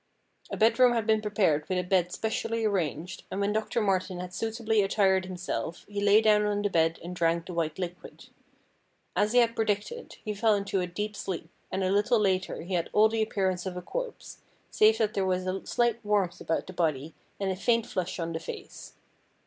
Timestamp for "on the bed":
6.43-6.99